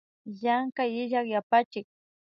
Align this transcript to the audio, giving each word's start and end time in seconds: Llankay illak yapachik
Llankay 0.41 0.91
illak 1.01 1.25
yapachik 1.33 1.85